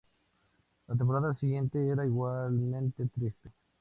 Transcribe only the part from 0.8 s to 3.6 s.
La temporada siguiente era igualmente triste.